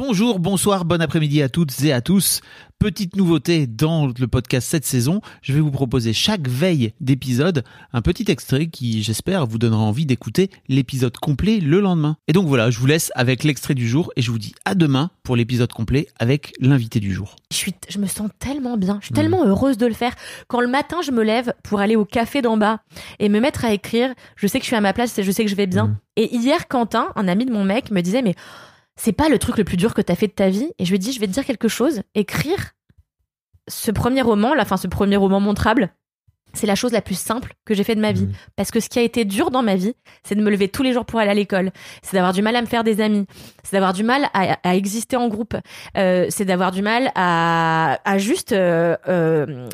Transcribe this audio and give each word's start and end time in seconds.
Bonjour, 0.00 0.38
bonsoir, 0.38 0.84
bon 0.84 1.02
après-midi 1.02 1.42
à 1.42 1.48
toutes 1.48 1.82
et 1.82 1.92
à 1.92 2.00
tous. 2.00 2.40
Petite 2.78 3.16
nouveauté 3.16 3.66
dans 3.66 4.06
le 4.06 4.28
podcast 4.28 4.68
cette 4.70 4.84
saison, 4.84 5.20
je 5.42 5.52
vais 5.52 5.58
vous 5.58 5.72
proposer 5.72 6.12
chaque 6.12 6.46
veille 6.46 6.92
d'épisode 7.00 7.64
un 7.92 8.00
petit 8.00 8.30
extrait 8.30 8.68
qui, 8.68 9.02
j'espère, 9.02 9.44
vous 9.44 9.58
donnera 9.58 9.82
envie 9.82 10.06
d'écouter 10.06 10.50
l'épisode 10.68 11.16
complet 11.16 11.58
le 11.58 11.80
lendemain. 11.80 12.16
Et 12.28 12.32
donc 12.32 12.46
voilà, 12.46 12.70
je 12.70 12.78
vous 12.78 12.86
laisse 12.86 13.10
avec 13.16 13.42
l'extrait 13.42 13.74
du 13.74 13.88
jour 13.88 14.12
et 14.14 14.22
je 14.22 14.30
vous 14.30 14.38
dis 14.38 14.54
à 14.64 14.76
demain 14.76 15.10
pour 15.24 15.34
l'épisode 15.34 15.72
complet 15.72 16.06
avec 16.20 16.52
l'invité 16.60 17.00
du 17.00 17.12
jour. 17.12 17.34
Je, 17.50 17.56
suis, 17.56 17.74
je 17.88 17.98
me 17.98 18.06
sens 18.06 18.30
tellement 18.38 18.76
bien, 18.76 18.98
je 19.00 19.06
suis 19.06 19.14
tellement 19.14 19.44
heureuse 19.44 19.78
de 19.78 19.86
le 19.86 19.94
faire. 19.94 20.14
Quand 20.46 20.60
le 20.60 20.68
matin 20.68 20.98
je 21.04 21.10
me 21.10 21.24
lève 21.24 21.54
pour 21.64 21.80
aller 21.80 21.96
au 21.96 22.04
café 22.04 22.40
d'en 22.40 22.56
bas 22.56 22.82
et 23.18 23.28
me 23.28 23.40
mettre 23.40 23.64
à 23.64 23.72
écrire, 23.72 24.14
je 24.36 24.46
sais 24.46 24.60
que 24.60 24.64
je 24.64 24.68
suis 24.68 24.76
à 24.76 24.80
ma 24.80 24.92
place 24.92 25.18
et 25.18 25.24
je 25.24 25.32
sais 25.32 25.44
que 25.44 25.50
je 25.50 25.56
vais 25.56 25.66
bien. 25.66 25.88
Mhm. 25.88 25.96
Et 26.18 26.36
hier, 26.36 26.68
Quentin, 26.68 27.08
un 27.16 27.26
ami 27.26 27.46
de 27.46 27.52
mon 27.52 27.64
mec, 27.64 27.90
me 27.90 28.00
disait 28.00 28.22
mais 28.22 28.36
c'est 28.98 29.12
pas 29.12 29.28
le 29.28 29.38
truc 29.38 29.56
le 29.56 29.64
plus 29.64 29.76
dur 29.76 29.94
que 29.94 30.02
t'as 30.02 30.16
fait 30.16 30.26
de 30.26 30.32
ta 30.32 30.50
vie. 30.50 30.72
Et 30.78 30.84
je 30.84 30.90
lui 30.90 30.96
ai 30.96 30.98
dit 30.98 31.12
je 31.12 31.20
vais 31.20 31.26
te 31.26 31.32
dire 31.32 31.44
quelque 31.44 31.68
chose. 31.68 32.02
Écrire 32.14 32.72
ce 33.68 33.90
premier 33.90 34.22
roman, 34.22 34.54
la 34.54 34.64
fin 34.64 34.76
ce 34.76 34.88
premier 34.88 35.16
roman 35.16 35.40
montrable. 35.40 35.90
C'est 36.58 36.66
la 36.66 36.74
chose 36.74 36.92
la 36.92 37.00
plus 37.00 37.18
simple 37.18 37.52
que 37.64 37.72
j'ai 37.74 37.84
fait 37.84 37.94
de 37.94 38.00
ma 38.00 38.12
vie. 38.12 38.24
Mhm. 38.26 38.32
Parce 38.56 38.70
que 38.70 38.80
ce 38.80 38.88
qui 38.88 38.98
a 38.98 39.02
été 39.02 39.24
dur 39.24 39.50
dans 39.50 39.62
ma 39.62 39.76
vie, 39.76 39.94
c'est 40.24 40.34
de 40.34 40.42
me 40.42 40.50
lever 40.50 40.68
tous 40.68 40.82
les 40.82 40.92
jours 40.92 41.04
pour 41.04 41.20
aller 41.20 41.30
à 41.30 41.34
l'école. 41.34 41.70
C'est 42.02 42.16
d'avoir 42.16 42.32
du 42.32 42.42
mal 42.42 42.56
à 42.56 42.60
me 42.62 42.66
faire 42.66 42.82
des 42.84 43.00
amis. 43.00 43.26
C'est 43.62 43.72
d'avoir 43.76 43.92
du 43.92 44.02
mal 44.02 44.28
à, 44.34 44.58
à 44.62 44.74
exister 44.74 45.16
en 45.16 45.28
groupe. 45.28 45.56
Euh, 45.96 46.26
c'est 46.30 46.44
d'avoir 46.44 46.72
du 46.72 46.82
mal 46.82 47.10
à, 47.14 47.98
à 48.04 48.18
juste 48.18 48.52
euh, 48.52 48.96
euh, 49.08 49.66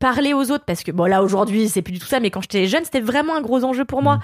parler 0.00 0.34
aux 0.34 0.50
autres. 0.50 0.64
Parce 0.66 0.82
que, 0.82 0.90
bon, 0.92 1.04
là, 1.04 1.22
aujourd'hui, 1.22 1.68
c'est 1.68 1.82
plus 1.82 1.92
du 1.92 1.98
tout 2.00 2.06
ça. 2.06 2.20
Mais 2.20 2.30
quand 2.30 2.40
j'étais 2.42 2.66
jeune, 2.66 2.84
c'était 2.84 3.00
vraiment 3.00 3.36
un 3.36 3.40
gros 3.40 3.64
enjeu 3.64 3.84
pour 3.84 4.02
moi. 4.02 4.18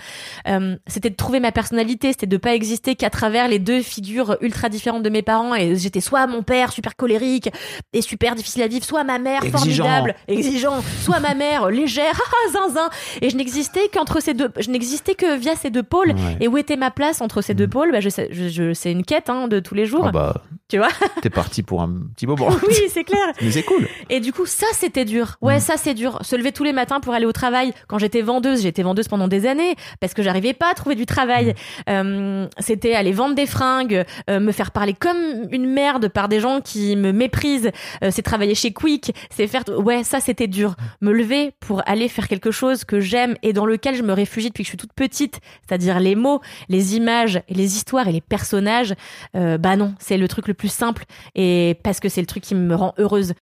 Euh, 0.48 0.76
c'était 0.86 1.10
de 1.10 1.16
trouver 1.16 1.40
ma 1.40 1.52
personnalité. 1.52 2.08
C'était 2.12 2.26
de 2.26 2.36
pas 2.36 2.54
exister 2.54 2.96
qu'à 2.96 3.10
travers 3.10 3.48
les 3.48 3.58
deux 3.58 3.82
figures 3.82 4.36
ultra 4.40 4.68
différentes 4.68 5.02
de 5.02 5.10
mes 5.10 5.22
parents. 5.22 5.54
Et 5.54 5.76
j'étais 5.76 6.00
soit 6.00 6.26
mon 6.26 6.42
père, 6.42 6.72
super 6.72 6.96
colérique 6.96 7.50
et 7.92 8.02
super 8.02 8.34
difficile 8.34 8.62
à 8.62 8.68
vivre, 8.68 8.84
soit 8.84 9.04
ma 9.04 9.18
mère, 9.18 9.44
Exigeant. 9.44 9.84
formidable, 9.84 10.14
exigeant, 10.28 10.80
soit 11.02 11.20
ma 11.20 11.34
mère, 11.34 11.68
légère, 11.68 11.99
haha, 12.06 12.50
zinzin. 12.68 12.88
Et 13.20 13.30
je 13.30 13.36
n'existais 13.36 13.88
qu'entre 13.92 14.20
ces 14.20 14.34
deux, 14.34 14.50
je 14.58 14.70
n'existais 14.70 15.14
que 15.14 15.36
via 15.36 15.54
ces 15.56 15.70
deux 15.70 15.82
pôles. 15.82 16.10
Ouais. 16.10 16.36
Et 16.40 16.48
où 16.48 16.56
était 16.58 16.76
ma 16.76 16.90
place 16.90 17.20
entre 17.20 17.42
ces 17.42 17.54
deux 17.54 17.68
pôles? 17.68 17.92
Bah, 17.92 18.00
je 18.00 18.08
sais, 18.08 18.28
je, 18.32 18.48
je- 18.48 18.72
C'est 18.74 18.92
une 18.92 19.04
quête 19.04 19.28
hein, 19.30 19.48
de 19.48 19.60
tous 19.60 19.74
les 19.74 19.86
jours, 19.86 20.06
Ah 20.08 20.12
bah, 20.12 20.34
tu 20.70 20.78
vois. 20.78 20.88
t'es 21.20 21.28
parti 21.30 21.62
pour 21.62 21.82
un 21.82 21.90
petit 22.14 22.26
moment. 22.26 22.48
oui, 22.68 22.74
c'est 22.88 23.04
clair. 23.04 23.26
Mais 23.42 23.50
c'est 23.50 23.62
cool. 23.64 23.86
Et 24.08 24.20
du 24.20 24.32
coup, 24.32 24.46
ça, 24.46 24.66
c'était 24.72 25.04
dur. 25.04 25.36
Ouais, 25.42 25.56
Mm. 25.56 25.60
ça, 25.60 25.74
c'est 25.76 25.94
dur. 25.94 26.18
Se 26.22 26.36
lever 26.36 26.52
tous 26.52 26.64
les 26.64 26.72
matins 26.72 27.00
pour 27.00 27.12
aller 27.12 27.26
au 27.26 27.32
travail. 27.32 27.72
Quand 27.88 27.98
j'étais 27.98 28.22
vendeuse, 28.22 28.62
j'étais 28.62 28.82
vendeuse 28.82 29.08
pendant 29.08 29.28
des 29.28 29.46
années 29.46 29.74
parce 30.00 30.14
que 30.14 30.22
j'arrivais 30.22 30.52
pas 30.54 30.70
à 30.70 30.74
trouver 30.74 30.94
du 30.94 31.06
travail. 31.06 31.54
Euh, 31.88 32.46
c'était 32.58 32.94
aller 32.94 33.12
vendre 33.12 33.34
des 33.34 33.46
fringues, 33.46 34.04
euh, 34.30 34.40
me 34.40 34.52
faire 34.52 34.70
parler 34.70 34.94
comme 34.94 35.16
une 35.50 35.66
merde 35.66 36.08
par 36.08 36.28
des 36.28 36.38
gens 36.40 36.60
qui 36.60 36.94
me 36.96 37.12
méprisent. 37.12 37.70
Euh, 38.04 38.10
c'est 38.12 38.22
travailler 38.22 38.54
chez 38.54 38.72
Quick, 38.72 39.12
c'est 39.30 39.46
faire. 39.48 39.64
Ouais, 39.76 40.04
ça, 40.04 40.20
c'était 40.20 40.46
dur. 40.46 40.76
Me 41.00 41.12
lever 41.12 41.52
pour 41.60 41.82
aller 41.86 42.08
faire 42.08 42.28
quelque 42.28 42.50
chose 42.52 42.84
que 42.84 43.00
j'aime 43.00 43.34
et 43.42 43.52
dans 43.52 43.66
lequel 43.66 43.96
je 43.96 44.02
me 44.02 44.12
réfugie 44.12 44.48
depuis 44.48 44.62
que 44.62 44.66
je 44.66 44.70
suis 44.70 44.78
toute 44.78 44.92
petite, 44.92 45.40
c'est-à-dire 45.66 45.98
les 46.00 46.14
mots, 46.14 46.40
les 46.68 46.96
images, 46.96 47.42
les 47.48 47.76
histoires 47.76 48.06
et 48.08 48.12
les 48.12 48.20
personnages. 48.20 48.94
Bah 49.34 49.76
non, 49.76 49.94
c'est 49.98 50.16
le 50.16 50.28
truc 50.28 50.46
le 50.48 50.54
plus 50.60 50.68
simple 50.68 51.04
et 51.34 51.78
parce 51.82 52.00
que 52.00 52.10
c'est 52.10 52.20
le 52.20 52.26
truc 52.26 52.42
qui 52.42 52.54
me 52.54 52.74
rend 52.74 52.92
heureuse. 52.98 53.32